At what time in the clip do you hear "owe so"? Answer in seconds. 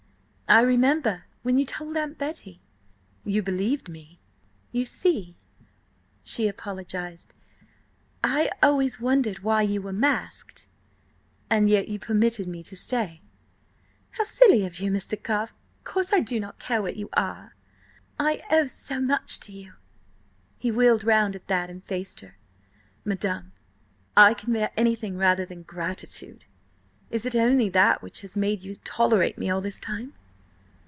18.51-18.99